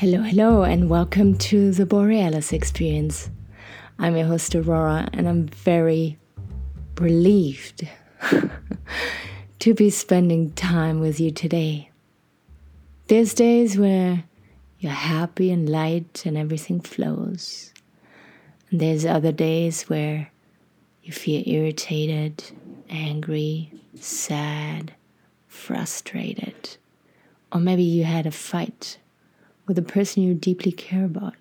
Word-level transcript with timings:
Hello, 0.00 0.22
hello, 0.22 0.62
and 0.62 0.88
welcome 0.88 1.36
to 1.38 1.72
the 1.72 1.84
Borealis 1.84 2.52
Experience. 2.52 3.30
I'm 3.98 4.16
your 4.16 4.26
host, 4.26 4.54
Aurora, 4.54 5.08
and 5.12 5.28
I'm 5.28 5.48
very 5.48 6.16
relieved 7.00 7.88
to 9.58 9.74
be 9.74 9.90
spending 9.90 10.52
time 10.52 11.00
with 11.00 11.18
you 11.18 11.32
today. 11.32 11.90
There's 13.08 13.34
days 13.34 13.76
where 13.76 14.22
you're 14.78 14.92
happy 14.92 15.50
and 15.50 15.68
light 15.68 16.22
and 16.24 16.38
everything 16.38 16.78
flows. 16.78 17.72
And 18.70 18.78
there's 18.78 19.04
other 19.04 19.32
days 19.32 19.88
where 19.88 20.30
you 21.02 21.12
feel 21.12 21.42
irritated, 21.44 22.44
angry, 22.88 23.72
sad, 23.96 24.94
frustrated, 25.48 26.76
or 27.50 27.58
maybe 27.58 27.82
you 27.82 28.04
had 28.04 28.26
a 28.26 28.30
fight 28.30 28.98
with 29.68 29.78
a 29.78 29.82
person 29.82 30.22
you 30.22 30.34
deeply 30.34 30.72
care 30.72 31.04
about. 31.04 31.34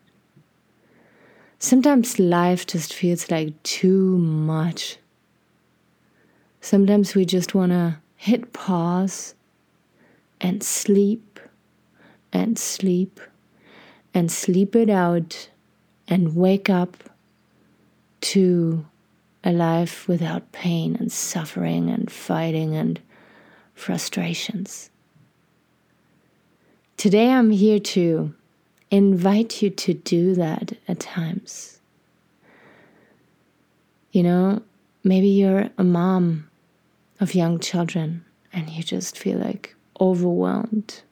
Sometimes 1.57 2.19
life 2.19 2.67
just 2.67 2.93
feels 2.93 3.31
like 3.31 3.63
too 3.63 4.17
much. 4.19 4.97
Sometimes 6.61 7.15
we 7.15 7.25
just 7.25 7.55
want 7.55 7.71
to 7.71 7.97
hit 8.17 8.53
pause 8.53 9.33
and 10.39 10.61
sleep 10.61 11.39
and 12.31 12.59
sleep 12.59 13.19
and 14.13 14.31
sleep 14.31 14.75
it 14.75 14.89
out 14.89 15.49
and 16.07 16.35
wake 16.35 16.69
up 16.69 16.97
to 18.21 18.85
a 19.43 19.51
life 19.51 20.07
without 20.07 20.51
pain 20.51 20.95
and 20.99 21.11
suffering 21.11 21.89
and 21.89 22.11
fighting 22.11 22.75
and 22.75 22.99
frustrations. 23.73 24.89
Today 26.97 27.29
I'm 27.29 27.51
here 27.51 27.77
to 27.77 28.33
invite 28.89 29.61
you 29.61 29.69
to 29.69 29.93
do 29.93 30.33
that 30.33 30.73
at 30.87 30.99
times. 30.99 31.79
You 34.11 34.23
know, 34.23 34.63
maybe 35.03 35.27
you're 35.27 35.69
a 35.77 35.83
mom 35.83 36.49
of 37.19 37.35
young 37.35 37.59
children 37.59 38.25
and 38.51 38.67
you 38.71 38.81
just 38.81 39.15
feel 39.15 39.37
like 39.37 39.75
overwhelmed. 40.01 41.03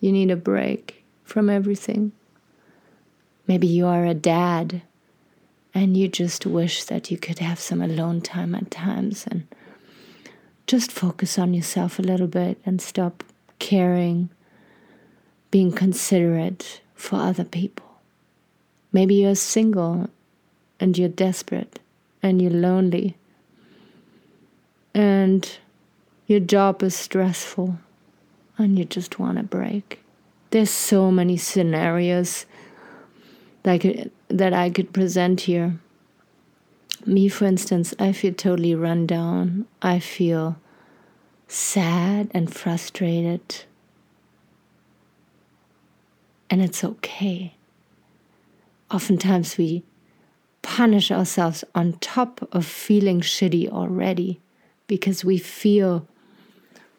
You 0.00 0.12
need 0.12 0.30
a 0.30 0.36
break 0.36 1.02
from 1.24 1.48
everything. 1.48 2.12
Maybe 3.46 3.68
you 3.68 3.86
are 3.86 4.04
a 4.04 4.12
dad 4.12 4.82
and 5.72 5.96
you 5.96 6.08
just 6.08 6.44
wish 6.44 6.84
that 6.84 7.10
you 7.10 7.16
could 7.16 7.38
have 7.38 7.58
some 7.58 7.80
alone 7.80 8.20
time 8.20 8.54
at 8.54 8.70
times 8.70 9.26
and 9.30 9.46
just 10.66 10.92
focus 10.92 11.38
on 11.38 11.54
yourself 11.54 11.98
a 11.98 12.02
little 12.02 12.26
bit 12.26 12.58
and 12.66 12.82
stop 12.82 13.24
caring 13.58 14.28
being 15.50 15.72
considerate 15.72 16.80
for 16.94 17.16
other 17.16 17.44
people. 17.44 17.86
Maybe 18.92 19.14
you're 19.16 19.34
single 19.34 20.10
and 20.78 20.96
you're 20.96 21.08
desperate 21.08 21.78
and 22.22 22.40
you're 22.40 22.50
lonely 22.50 23.16
and 24.94 25.58
your 26.26 26.40
job 26.40 26.82
is 26.82 26.94
stressful 26.94 27.78
and 28.58 28.78
you 28.78 28.84
just 28.84 29.18
want 29.18 29.38
a 29.38 29.42
break. 29.42 30.00
There's 30.50 30.70
so 30.70 31.10
many 31.10 31.36
scenarios 31.36 32.46
that, 33.62 33.72
I 33.72 33.78
could, 33.78 34.10
that 34.28 34.52
I 34.52 34.70
could 34.70 34.92
present 34.92 35.42
here. 35.42 35.78
Me, 37.06 37.28
for 37.28 37.46
instance, 37.46 37.94
I 37.98 38.12
feel 38.12 38.34
totally 38.34 38.74
run 38.74 39.06
down. 39.06 39.66
I 39.80 40.00
feel 40.00 40.56
sad 41.48 42.30
and 42.34 42.52
frustrated 42.52 43.64
and 46.50 46.60
it's 46.60 46.82
okay. 46.82 47.54
Oftentimes 48.90 49.56
we 49.56 49.84
punish 50.62 51.10
ourselves 51.10 51.64
on 51.74 51.94
top 52.00 52.46
of 52.52 52.66
feeling 52.66 53.20
shitty 53.20 53.68
already 53.68 54.40
because 54.88 55.24
we 55.24 55.38
feel 55.38 56.06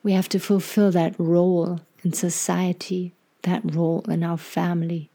we 0.02 0.14
have 0.14 0.30
to 0.30 0.40
fulfill 0.40 0.90
that 0.92 1.14
role 1.20 1.82
in 2.04 2.14
society, 2.14 3.14
that 3.44 3.76
role 3.76 4.04
in 4.08 4.24
our 4.24 4.38
family. 4.38 5.10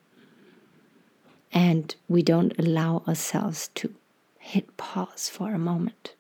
And 1.51 1.95
we 2.07 2.23
don't 2.23 2.53
allow 2.59 3.03
ourselves 3.09 3.71
to 3.77 3.95
hit 4.39 4.77
pause 4.77 5.29
for 5.29 5.55
a 5.55 5.59
moment. 5.59 6.16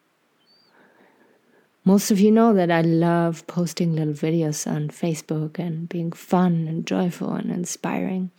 Most 1.86 2.10
of 2.10 2.19
you 2.19 2.32
know 2.32 2.52
that 2.52 2.69
I 2.69 2.80
love 2.80 3.47
posting 3.47 3.94
little 3.94 4.12
videos 4.12 4.69
on 4.69 4.88
Facebook 4.88 5.56
and 5.56 5.88
being 5.88 6.10
fun 6.10 6.66
and 6.66 6.84
joyful 6.84 7.32
and 7.32 7.48
inspiring. 7.48 8.32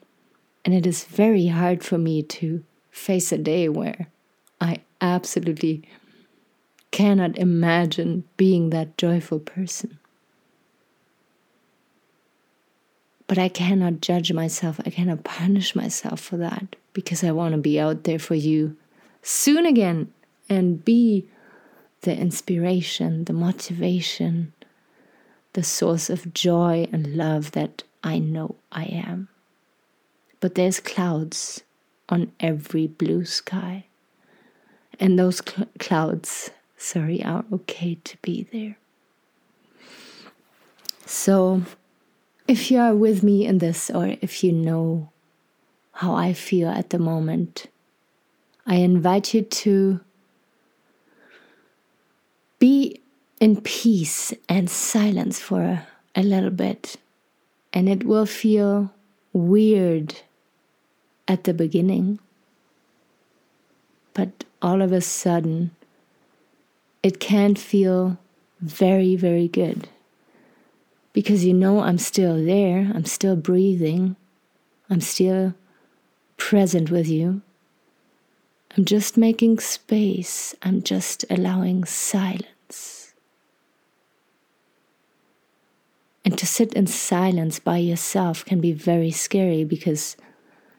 And 0.65 0.73
it 0.73 0.85
is 0.85 1.05
very 1.05 1.47
hard 1.47 1.81
for 1.81 1.97
me 1.97 2.23
to 2.23 2.65
face 2.91 3.31
a 3.31 3.37
day 3.37 3.69
where 3.69 4.09
I 4.59 4.81
absolutely 4.99 5.83
cannot 6.91 7.37
imagine 7.37 8.25
being 8.35 8.69
that 8.71 8.97
joyful 8.97 9.39
person. 9.39 9.97
But 13.27 13.37
I 13.37 13.47
cannot 13.47 14.01
judge 14.01 14.33
myself, 14.33 14.81
I 14.85 14.89
cannot 14.89 15.23
punish 15.23 15.73
myself 15.73 16.19
for 16.19 16.35
that 16.35 16.75
because 16.91 17.23
I 17.23 17.31
want 17.31 17.53
to 17.53 17.59
be 17.59 17.79
out 17.79 18.03
there 18.03 18.19
for 18.19 18.35
you 18.35 18.75
soon 19.21 19.65
again 19.65 20.11
and 20.49 20.83
be 20.83 21.29
the 22.01 22.15
inspiration, 22.15 23.25
the 23.25 23.33
motivation, 23.33 24.53
the 25.53 25.63
source 25.63 26.09
of 26.09 26.33
joy 26.33 26.87
and 26.91 27.15
love 27.15 27.51
that 27.51 27.83
I 28.03 28.19
know 28.19 28.55
I 28.71 28.85
am. 28.85 29.29
But 30.39 30.55
there's 30.55 30.79
clouds 30.79 31.63
on 32.09 32.31
every 32.39 32.87
blue 32.87 33.25
sky. 33.25 33.85
And 34.99 35.17
those 35.17 35.41
cl- 35.45 35.67
clouds, 35.79 36.51
sorry, 36.77 37.23
are 37.23 37.45
okay 37.51 37.95
to 38.03 38.17
be 38.21 38.47
there. 38.51 38.77
So, 41.05 41.63
if 42.47 42.71
you 42.71 42.79
are 42.79 42.95
with 42.95 43.23
me 43.23 43.45
in 43.45 43.57
this, 43.59 43.89
or 43.89 44.15
if 44.21 44.43
you 44.43 44.51
know 44.51 45.09
how 45.93 46.13
I 46.13 46.33
feel 46.33 46.69
at 46.69 46.89
the 46.89 46.99
moment, 46.99 47.67
I 48.65 48.75
invite 48.75 49.33
you 49.33 49.41
to 49.41 49.99
be 52.59 53.01
in 53.39 53.61
peace 53.61 54.33
and 54.49 54.69
silence 54.69 55.39
for 55.39 55.61
a, 55.61 55.87
a 56.15 56.23
little 56.23 56.49
bit. 56.49 56.97
And 57.73 57.87
it 57.87 58.05
will 58.05 58.25
feel 58.25 58.91
weird 59.33 60.15
at 61.27 61.43
the 61.43 61.53
beginning. 61.53 62.19
But 64.13 64.45
all 64.61 64.81
of 64.81 64.91
a 64.91 65.01
sudden, 65.01 65.71
it 67.03 67.19
can 67.19 67.55
feel 67.55 68.17
very, 68.59 69.15
very 69.15 69.47
good. 69.47 69.87
Because 71.13 71.45
you 71.45 71.53
know 71.53 71.81
I'm 71.81 71.97
still 71.97 72.43
there, 72.43 72.91
I'm 72.93 73.05
still 73.05 73.35
breathing, 73.35 74.15
I'm 74.89 75.01
still 75.01 75.53
present 76.37 76.89
with 76.89 77.07
you. 77.07 77.41
I'm 78.75 78.85
just 78.85 79.17
making 79.17 79.59
space, 79.59 80.53
I'm 80.61 80.83
just 80.83 81.25
allowing 81.29 81.85
silence. 81.85 83.13
And 86.25 86.37
to 86.37 86.45
sit 86.45 86.73
in 86.73 86.87
silence 86.87 87.59
by 87.59 87.77
yourself 87.77 88.43
can 88.43 88.59
be 88.59 88.73
very 88.73 89.11
scary 89.11 89.63
because 89.63 90.17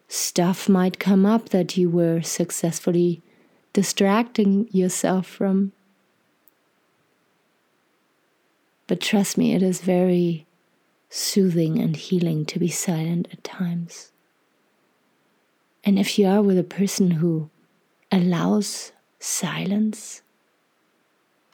stuff 0.07 0.69
might 0.69 0.99
come 0.99 1.25
up 1.25 1.49
that 1.49 1.77
you 1.77 1.89
were 1.89 2.21
successfully 2.21 3.23
distracting 3.73 4.69
yourself 4.73 5.27
from. 5.27 5.73
But 8.87 9.01
trust 9.01 9.39
me, 9.39 9.55
it 9.55 9.63
is 9.63 9.81
very 9.81 10.47
soothing 11.11 11.79
and 11.79 11.97
healing 11.97 12.45
to 12.47 12.59
be 12.59 12.69
silent 12.69 13.29
at 13.33 13.43
times. 13.43 14.13
And 15.85 15.99
if 15.99 16.19
you 16.19 16.27
are 16.27 16.43
with 16.43 16.59
a 16.59 16.65
person 16.65 17.13
who 17.13 17.51
allows 18.11 18.93
silence, 19.19 20.23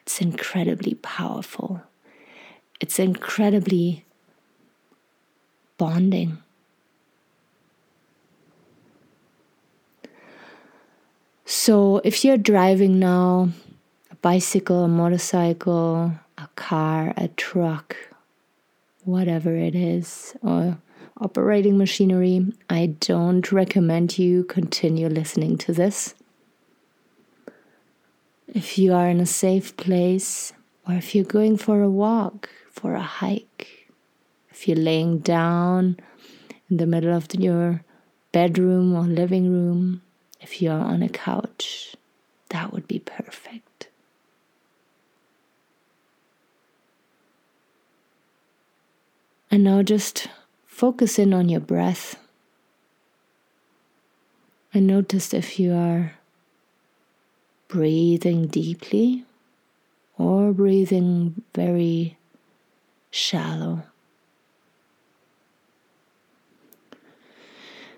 it's 0.02 0.20
incredibly 0.20 0.94
powerful. 0.94 1.82
It's 2.80 2.98
incredibly 2.98 4.04
bonding. 5.78 6.38
So, 11.46 12.00
if 12.04 12.24
you're 12.24 12.38
driving 12.38 12.98
now, 12.98 13.50
a 14.10 14.14
bicycle, 14.16 14.84
a 14.84 14.88
motorcycle, 14.88 16.12
a 16.38 16.48
car, 16.56 17.14
a 17.16 17.28
truck, 17.28 17.96
whatever 19.04 19.54
it 19.54 19.74
is, 19.74 20.34
or 20.42 20.78
operating 21.20 21.78
machinery, 21.78 22.52
I 22.68 22.86
don't 23.00 23.50
recommend 23.52 24.18
you 24.18 24.44
continue 24.44 25.08
listening 25.08 25.58
to 25.58 25.72
this 25.72 26.14
if 28.54 28.78
you 28.78 28.94
are 28.94 29.08
in 29.08 29.20
a 29.20 29.26
safe 29.26 29.76
place, 29.76 30.52
or 30.86 30.94
if 30.94 31.14
you're 31.14 31.24
going 31.24 31.56
for 31.56 31.82
a 31.82 31.90
walk, 31.90 32.48
for 32.70 32.94
a 32.94 33.02
hike, 33.02 33.90
if 34.50 34.68
you're 34.68 34.76
laying 34.76 35.18
down 35.18 35.98
in 36.70 36.76
the 36.76 36.86
middle 36.86 37.12
of 37.12 37.26
your 37.34 37.82
bedroom 38.30 38.94
or 38.94 39.02
living 39.02 39.50
room, 39.50 40.02
if 40.40 40.62
you're 40.62 40.72
on 40.72 41.02
a 41.02 41.08
couch, 41.08 41.96
that 42.50 42.72
would 42.72 42.86
be 42.86 43.00
perfect. 43.00 43.88
And 49.50 49.64
now 49.64 49.82
just 49.82 50.28
focus 50.64 51.18
in 51.18 51.34
on 51.34 51.48
your 51.48 51.60
breath. 51.60 52.16
And 54.72 54.86
notice 54.86 55.34
if 55.34 55.58
you 55.58 55.72
are 55.72 56.12
breathing 57.74 58.46
deeply 58.46 59.24
or 60.16 60.52
breathing 60.52 61.42
very 61.56 62.16
shallow. 63.10 63.82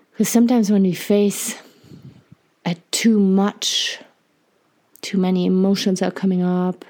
Because 0.09 0.29
sometimes 0.29 0.71
when 0.71 0.81
we 0.81 0.93
face 0.93 1.61
a 2.65 2.75
too 2.89 3.19
much, 3.19 3.99
too 5.01 5.19
many 5.19 5.45
emotions 5.45 6.01
are 6.01 6.09
coming 6.09 6.41
up, 6.41 6.83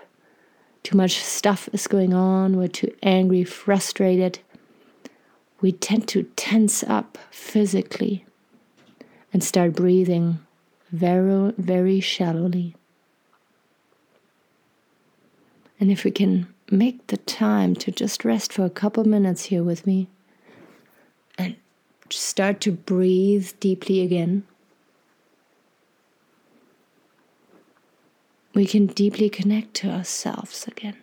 too 0.83 0.95
much 0.95 1.18
stuff 1.18 1.68
is 1.74 1.88
going 1.88 2.13
on, 2.13 2.56
we're 2.56 2.69
too 2.69 2.95
angry, 3.04 3.44
frustrated, 3.44 4.40
we 5.60 5.74
tend 5.74 6.07
to 6.07 6.24
tense 6.38 6.83
up 6.83 7.18
physically 7.31 8.24
and 9.33 9.44
start 9.44 9.74
breathing 9.74 10.40
very, 10.90 11.51
very 11.57 12.00
shallowly. 12.00 12.77
And 15.80 15.92
if 15.92 16.04
we 16.04 16.12
can 16.12 16.48
make 16.72 17.08
the 17.08 17.18
time 17.18 17.76
to 17.76 17.92
just 17.92 18.26
rest 18.26 18.52
for 18.52 18.66
a 18.66 18.70
couple 18.70 19.04
minutes 19.06 19.46
here 19.46 19.64
with 19.64 19.86
me 19.86 20.08
and 21.38 21.56
start 22.10 22.60
to 22.62 22.72
breathe 22.72 23.52
deeply 23.60 24.02
again, 24.02 24.44
we 28.54 28.66
can 28.66 28.88
deeply 28.88 29.30
connect 29.30 29.76
to 29.76 29.90
ourselves 29.90 30.68
again. 30.68 30.98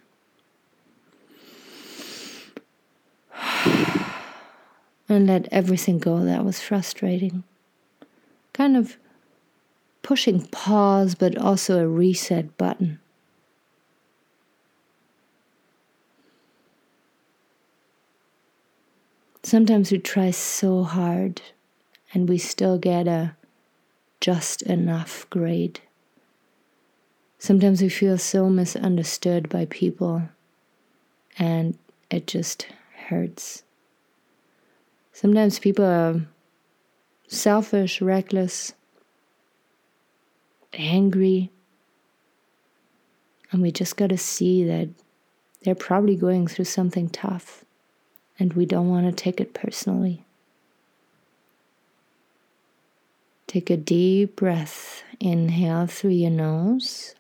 And 5.06 5.26
let 5.26 5.48
everything 5.52 5.98
go 5.98 6.24
that 6.24 6.46
was 6.46 6.60
frustrating. 6.60 7.44
Kind 8.54 8.74
of 8.74 8.96
pushing 10.02 10.46
pause, 10.46 11.14
but 11.14 11.36
also 11.36 11.78
a 11.78 11.86
reset 11.86 12.56
button. 12.56 12.98
Sometimes 19.44 19.92
we 19.92 19.98
try 19.98 20.30
so 20.30 20.84
hard 20.84 21.42
and 22.14 22.26
we 22.26 22.38
still 22.38 22.78
get 22.78 23.06
a 23.06 23.36
just 24.22 24.62
enough 24.62 25.28
grade. 25.28 25.80
Sometimes 27.38 27.82
we 27.82 27.90
feel 27.90 28.16
so 28.16 28.48
misunderstood 28.48 29.50
by 29.50 29.66
people 29.66 30.22
and 31.38 31.76
it 32.10 32.26
just 32.26 32.68
hurts. 33.08 33.64
Sometimes 35.12 35.58
people 35.58 35.84
are 35.84 36.22
selfish, 37.28 38.00
reckless, 38.00 38.72
angry, 40.72 41.50
and 43.52 43.60
we 43.60 43.70
just 43.70 43.98
got 43.98 44.08
to 44.08 44.16
see 44.16 44.64
that 44.64 44.88
they're 45.62 45.74
probably 45.74 46.16
going 46.16 46.46
through 46.46 46.64
something 46.64 47.10
tough 47.10 47.63
and 48.38 48.52
we 48.54 48.66
don't 48.66 48.88
want 48.88 49.06
to 49.06 49.12
take 49.12 49.40
it 49.40 49.54
personally. 49.54 50.24
Take 53.46 53.70
a 53.70 53.76
deep 53.76 54.36
breath. 54.36 55.02
Inhale 55.20 55.86
through 55.86 56.10
your 56.10 56.30
nose 56.30 57.14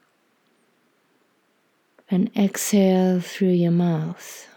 and 2.10 2.30
exhale 2.36 3.20
through 3.20 3.48
your 3.48 3.70
mouth. 3.70 4.48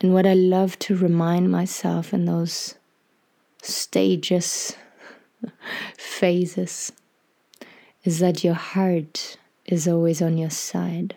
And 0.00 0.14
what 0.14 0.26
I 0.26 0.34
love 0.34 0.78
to 0.80 0.96
remind 0.96 1.50
myself 1.50 2.14
in 2.14 2.24
those 2.24 2.74
stages, 3.60 4.76
phases, 5.98 6.92
is 8.04 8.18
that 8.20 8.42
your 8.42 8.54
heart 8.54 9.36
is 9.66 9.86
always 9.86 10.22
on 10.22 10.38
your 10.38 10.50
side. 10.50 11.16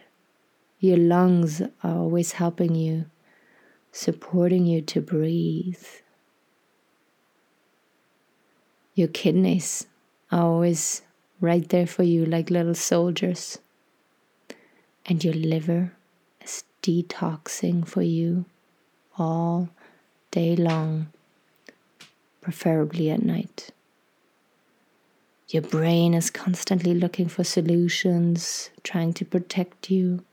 Your 0.84 0.98
lungs 0.98 1.62
are 1.62 1.98
always 1.98 2.34
helping 2.34 2.76
you, 2.76 3.06
supporting 3.94 4.66
you 4.66 4.82
to 4.82 5.00
breathe. 5.00 5.86
Your 8.94 9.08
kidneys 9.08 9.88
are 10.30 10.42
always 10.42 11.02
right 11.40 11.66
there 11.70 11.88
for 11.88 12.04
you, 12.04 12.26
like 12.26 12.50
little 12.50 12.76
soldiers. 12.76 13.60
And 15.06 15.24
your 15.24 15.34
liver 15.34 15.94
is 16.42 16.66
detoxing 16.82 17.88
for 17.88 18.02
you 18.02 18.44
all 19.18 19.70
day 20.32 20.54
long, 20.54 21.14
preferably 22.42 23.10
at 23.10 23.24
night. 23.24 23.70
Your 25.48 25.62
brain 25.62 26.14
is 26.14 26.30
constantly 26.30 26.94
looking 26.94 27.30
for 27.30 27.46
solutions, 27.46 28.70
trying 28.84 29.14
to 29.14 29.24
protect 29.24 29.90
you 29.90 30.26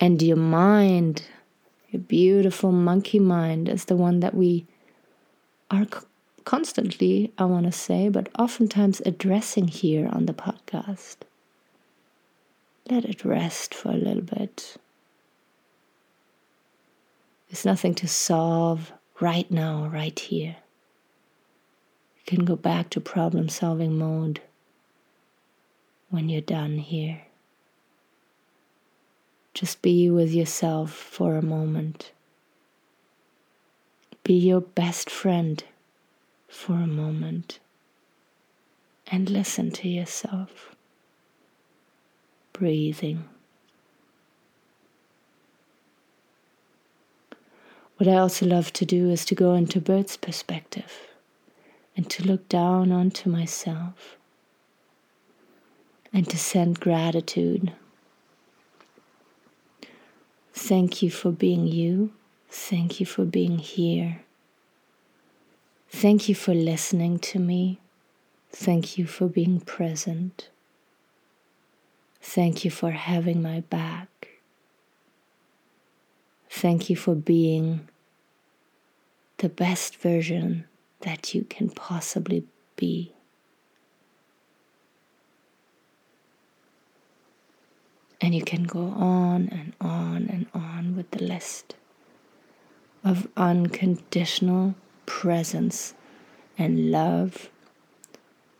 and 0.00 0.20
your 0.20 0.36
mind, 0.36 1.22
your 1.90 2.02
beautiful 2.02 2.72
monkey 2.72 3.18
mind, 3.18 3.68
is 3.68 3.86
the 3.86 3.96
one 3.96 4.20
that 4.20 4.34
we 4.34 4.66
are 5.70 5.86
constantly, 6.44 7.32
I 7.38 7.44
want 7.44 7.66
to 7.66 7.72
say, 7.72 8.08
but 8.08 8.28
oftentimes 8.38 9.02
addressing 9.06 9.68
here 9.68 10.08
on 10.12 10.26
the 10.26 10.34
podcast. 10.34 11.16
Let 12.90 13.04
it 13.04 13.24
rest 13.24 13.74
for 13.74 13.90
a 13.90 13.96
little 13.96 14.22
bit. 14.22 14.76
There's 17.48 17.64
nothing 17.64 17.94
to 17.96 18.08
solve 18.08 18.92
right 19.20 19.50
now, 19.50 19.86
right 19.86 20.18
here. 20.18 20.56
You 22.16 22.22
can 22.26 22.44
go 22.44 22.56
back 22.56 22.90
to 22.90 23.00
problem 23.00 23.48
solving 23.48 23.96
mode 23.96 24.40
when 26.10 26.28
you're 26.28 26.40
done 26.40 26.78
here. 26.78 27.22
Just 29.54 29.82
be 29.82 30.10
with 30.10 30.32
yourself 30.32 30.92
for 30.92 31.36
a 31.36 31.42
moment. 31.42 32.10
Be 34.24 34.34
your 34.34 34.60
best 34.60 35.08
friend 35.08 35.62
for 36.48 36.72
a 36.74 36.88
moment 36.88 37.60
and 39.06 39.30
listen 39.30 39.70
to 39.70 39.88
yourself. 39.88 40.74
Breathing. 42.52 43.24
What 47.96 48.08
I 48.08 48.16
also 48.16 48.46
love 48.46 48.72
to 48.72 48.84
do 48.84 49.08
is 49.08 49.24
to 49.26 49.36
go 49.36 49.54
into 49.54 49.80
bird's 49.80 50.16
perspective 50.16 51.08
and 51.96 52.10
to 52.10 52.24
look 52.24 52.48
down 52.48 52.90
onto 52.90 53.30
myself 53.30 54.16
and 56.12 56.28
to 56.28 56.36
send 56.36 56.80
gratitude 56.80 57.72
Thank 60.54 61.02
you 61.02 61.10
for 61.10 61.32
being 61.32 61.66
you. 61.66 62.12
Thank 62.48 63.00
you 63.00 63.06
for 63.06 63.24
being 63.24 63.58
here. 63.58 64.22
Thank 65.90 66.28
you 66.28 66.34
for 66.34 66.54
listening 66.54 67.18
to 67.20 67.40
me. 67.40 67.80
Thank 68.50 68.96
you 68.96 69.06
for 69.06 69.26
being 69.26 69.60
present. 69.60 70.48
Thank 72.22 72.64
you 72.64 72.70
for 72.70 72.92
having 72.92 73.42
my 73.42 73.60
back. 73.60 74.28
Thank 76.48 76.88
you 76.88 76.94
for 76.94 77.16
being 77.16 77.88
the 79.38 79.48
best 79.48 79.96
version 79.96 80.66
that 81.00 81.34
you 81.34 81.42
can 81.42 81.68
possibly 81.68 82.44
be. 82.76 83.13
And 88.24 88.34
you 88.34 88.42
can 88.42 88.62
go 88.62 88.86
on 88.96 89.50
and 89.50 89.74
on 89.82 90.30
and 90.30 90.46
on 90.54 90.96
with 90.96 91.10
the 91.10 91.22
list 91.22 91.74
of 93.04 93.28
unconditional 93.36 94.76
presence 95.04 95.92
and 96.56 96.90
love 96.90 97.50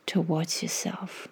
towards 0.05 0.61
yourself. 0.61 1.27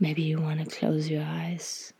Maybe 0.00 0.22
you 0.22 0.40
want 0.40 0.60
to 0.60 0.76
close 0.76 1.08
your 1.08 1.22
eyes 1.22 1.92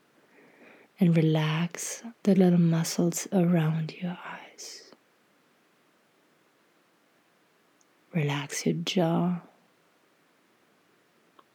and 0.99 1.17
relax 1.17 2.03
the 2.23 2.35
little 2.35 2.61
muscles 2.61 3.29
around 3.33 3.95
your 4.01 4.19
eyes. 4.27 4.91
Relax 8.13 8.67
your 8.67 8.77
jaw. 8.77 9.41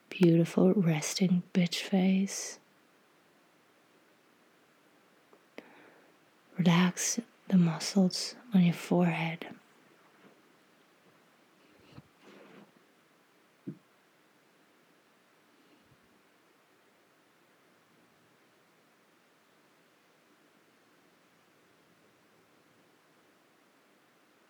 Beautiful 0.10 0.74
resting 0.74 1.44
bitch 1.54 1.78
face. 1.78 2.60
Relax 6.58 7.20
the 7.48 7.58
muscles 7.58 8.36
on 8.54 8.64
your 8.64 8.74
forehead. 8.74 9.48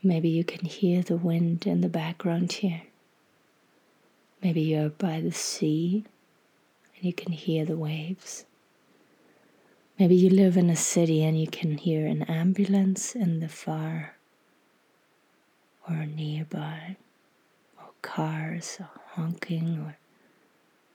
Maybe 0.01 0.29
you 0.29 0.43
can 0.43 0.65
hear 0.65 1.01
the 1.01 1.17
wind 1.17 1.67
in 1.67 1.81
the 1.81 1.89
background 1.89 2.53
here. 2.53 2.83
Maybe 4.41 4.61
you're 4.61 4.89
by 4.89 5.19
the 5.19 5.31
sea 5.31 6.05
and 6.95 7.05
you 7.05 7.13
can 7.13 7.33
hear 7.33 7.65
the 7.65 7.75
waves. 7.75 8.45
Maybe 9.97 10.15
you 10.15 10.29
live 10.29 10.55
in 10.55 10.69
a 10.69 10.75
city 10.77 11.23
and 11.23 11.39
you 11.39 11.47
can 11.47 11.77
hear 11.77 12.07
an 12.07 12.23
ambulance 12.23 13.15
in 13.15 13.41
the 13.41 13.49
far 13.49 14.15
or 15.89 16.05
nearby, 16.05 16.95
or 17.77 17.89
cars 18.01 18.79
honking, 19.13 19.79
or 19.79 19.97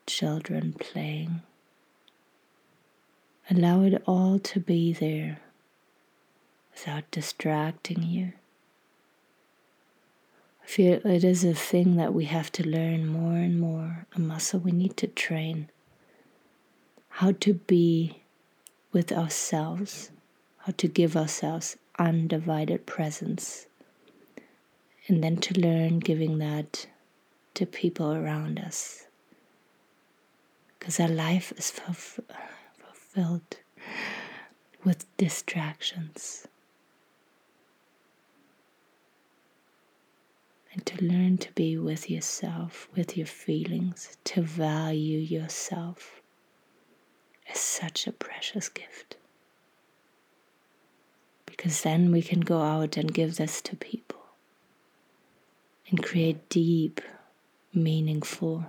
children 0.07 0.73
playing. 0.73 1.43
Allow 3.51 3.83
it 3.83 4.03
all 4.07 4.39
to 4.39 4.61
be 4.61 4.93
there 4.93 5.41
without 6.73 7.11
distracting 7.11 8.03
you. 8.03 8.33
Feel 10.65 11.07
it 11.07 11.23
is 11.25 11.45
a 11.45 11.55
thing 11.55 11.97
that 11.97 12.15
we 12.15 12.25
have 12.25 12.51
to 12.53 12.67
learn 12.67 13.07
more 13.07 13.37
and 13.37 13.61
more, 13.61 14.07
a 14.15 14.19
muscle 14.19 14.59
we 14.59 14.73
need 14.73 14.97
to 14.97 15.07
train. 15.07 15.69
How 17.09 17.33
to 17.41 17.55
be 17.55 18.23
with 18.91 19.13
ourselves, 19.13 20.11
how 20.59 20.73
to 20.79 20.89
give 20.89 21.17
ourselves 21.17 21.77
undivided 21.99 22.87
presence, 22.87 23.67
and 25.07 25.23
then 25.23 25.37
to 25.37 25.61
learn 25.61 25.99
giving 26.01 26.39
that 26.39 26.87
to 27.55 27.67
people 27.67 28.13
around 28.13 28.59
us. 28.59 29.07
Because 30.79 30.99
our 30.99 31.09
life 31.09 31.53
is 31.57 31.71
fulfilled 31.71 33.59
with 34.83 35.17
distractions. 35.17 36.49
And 40.75 40.85
to 40.85 41.05
learn 41.05 41.39
to 41.39 41.53
be 41.53 41.79
with 41.79 42.11
yourself, 42.11 42.89
with 42.97 43.17
your 43.17 43.29
feelings, 43.29 44.17
to 44.25 44.43
value 44.43 45.21
yourself 45.21 46.21
is 47.51 47.61
such 47.61 48.07
a 48.07 48.13
precious 48.13 48.69
gift. 48.69 49.17
Because 51.47 51.83
then 51.83 52.11
we 52.11 52.23
can 52.23 52.41
go 52.41 52.61
out 52.61 52.97
and 52.97 53.15
give 53.15 53.37
this 53.37 53.63
to 53.63 53.77
people 53.77 54.21
and 55.89 56.03
create 56.03 56.49
deep, 56.49 57.01
meaningful 57.73 58.67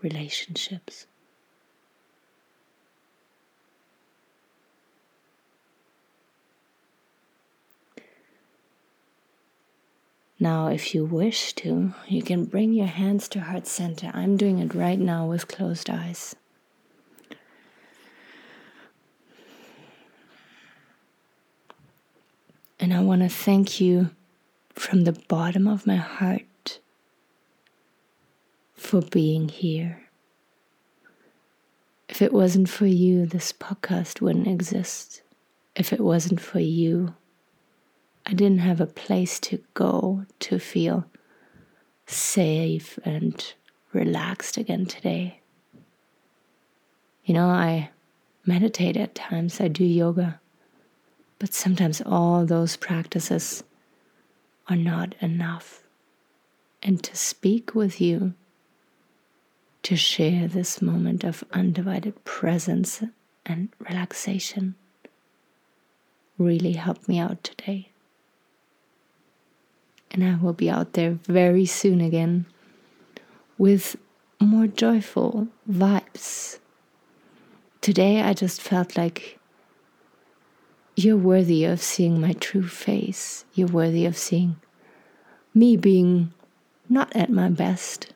relationships. 0.00 1.06
Now, 10.42 10.68
if 10.68 10.94
you 10.94 11.04
wish 11.04 11.52
to, 11.56 11.92
you 12.08 12.22
can 12.22 12.46
bring 12.46 12.72
your 12.72 12.86
hands 12.86 13.28
to 13.28 13.40
heart 13.40 13.66
center. 13.66 14.10
I'm 14.14 14.38
doing 14.38 14.58
it 14.58 14.74
right 14.74 14.98
now 14.98 15.26
with 15.26 15.48
closed 15.48 15.90
eyes. 15.90 16.34
And 22.78 22.94
I 22.94 23.02
want 23.02 23.20
to 23.20 23.28
thank 23.28 23.82
you 23.82 24.12
from 24.72 25.04
the 25.04 25.12
bottom 25.12 25.68
of 25.68 25.86
my 25.86 25.96
heart 25.96 26.78
for 28.74 29.02
being 29.02 29.50
here. 29.50 30.08
If 32.08 32.22
it 32.22 32.32
wasn't 32.32 32.70
for 32.70 32.86
you, 32.86 33.26
this 33.26 33.52
podcast 33.52 34.22
wouldn't 34.22 34.48
exist. 34.48 35.20
If 35.76 35.92
it 35.92 36.00
wasn't 36.00 36.40
for 36.40 36.60
you, 36.60 37.14
I 38.30 38.32
didn't 38.32 38.60
have 38.60 38.80
a 38.80 38.86
place 38.86 39.40
to 39.40 39.60
go 39.74 40.24
to 40.38 40.60
feel 40.60 41.04
safe 42.06 42.96
and 43.04 43.52
relaxed 43.92 44.56
again 44.56 44.86
today. 44.86 45.40
You 47.24 47.34
know, 47.34 47.48
I 47.48 47.90
meditate 48.46 48.96
at 48.96 49.16
times, 49.16 49.60
I 49.60 49.66
do 49.66 49.84
yoga, 49.84 50.38
but 51.40 51.52
sometimes 51.52 52.00
all 52.06 52.46
those 52.46 52.76
practices 52.76 53.64
are 54.68 54.76
not 54.76 55.16
enough. 55.20 55.82
And 56.84 57.02
to 57.02 57.16
speak 57.16 57.74
with 57.74 58.00
you, 58.00 58.34
to 59.82 59.96
share 59.96 60.46
this 60.46 60.80
moment 60.80 61.24
of 61.24 61.42
undivided 61.52 62.24
presence 62.24 63.02
and 63.44 63.70
relaxation, 63.80 64.76
really 66.38 66.74
helped 66.74 67.08
me 67.08 67.18
out 67.18 67.42
today 67.42 67.90
and 70.10 70.24
I 70.24 70.36
will 70.36 70.52
be 70.52 70.68
out 70.68 70.94
there 70.94 71.12
very 71.24 71.66
soon 71.66 72.00
again 72.00 72.46
with 73.58 73.96
more 74.40 74.66
joyful 74.66 75.48
vibes. 75.70 76.58
Today, 77.80 78.22
I 78.22 78.32
just 78.32 78.60
felt 78.60 78.96
like 78.96 79.38
you're 80.96 81.16
worthy 81.16 81.64
of 81.64 81.80
seeing 81.80 82.20
my 82.20 82.32
true 82.34 82.66
face. 82.66 83.44
You're 83.54 83.68
worthy 83.68 84.04
of 84.06 84.16
seeing 84.16 84.56
me 85.54 85.76
being 85.76 86.32
not 86.88 87.14
at 87.14 87.30
my 87.30 87.48
best. 87.48 88.12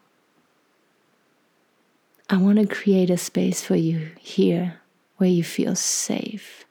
I 2.28 2.36
want 2.36 2.58
to 2.58 2.66
create 2.66 3.10
a 3.10 3.16
space 3.16 3.62
for 3.62 3.76
you 3.76 4.10
here 4.18 4.80
where 5.16 5.28
you 5.28 5.44
feel 5.44 5.76
safe 5.76 6.64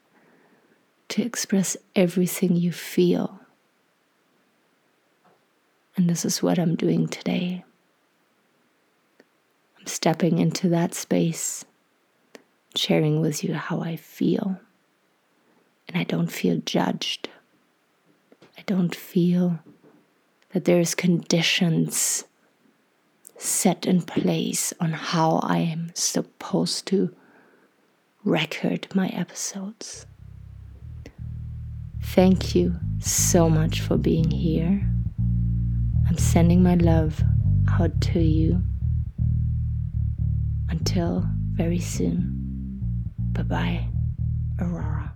to 1.08 1.22
express 1.22 1.76
everything 1.94 2.56
you 2.56 2.72
feel 2.72 3.40
and 5.96 6.08
this 6.08 6.24
is 6.24 6.42
what 6.42 6.58
I'm 6.58 6.74
doing 6.74 7.08
today. 7.08 7.64
I'm 9.78 9.86
stepping 9.86 10.38
into 10.38 10.68
that 10.70 10.94
space, 10.94 11.64
sharing 12.74 13.20
with 13.20 13.44
you 13.44 13.54
how 13.54 13.80
I 13.80 13.96
feel. 13.96 14.58
And 15.88 15.98
I 15.98 16.04
don't 16.04 16.32
feel 16.32 16.60
judged. 16.64 17.28
I 18.58 18.62
don't 18.66 18.94
feel 18.94 19.60
that 20.52 20.64
there's 20.64 20.94
conditions 20.94 22.24
set 23.36 23.84
in 23.84 24.00
place 24.02 24.72
on 24.80 24.92
how 24.92 25.40
I 25.42 25.58
am 25.58 25.90
supposed 25.94 26.86
to 26.86 27.14
record 28.24 28.88
my 28.94 29.08
episodes. 29.08 30.06
Thank 32.00 32.54
you 32.54 32.76
so 33.00 33.50
much 33.50 33.80
for 33.80 33.96
being 33.96 34.30
here. 34.30 34.88
I'm 36.14 36.18
sending 36.18 36.62
my 36.62 36.76
love 36.76 37.20
out 37.68 38.00
to 38.02 38.20
you. 38.20 38.62
Until 40.68 41.24
very 41.54 41.80
soon. 41.80 42.30
Bye 43.32 43.42
bye, 43.42 43.88
Aurora. 44.60 45.12